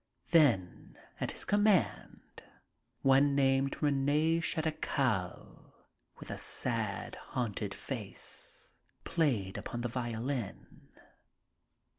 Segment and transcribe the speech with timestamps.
[0.31, 2.41] Then at his command
[3.03, 5.73] one named Rene Chedecal,
[6.17, 10.89] with a sad, haunted face, played upon the violin.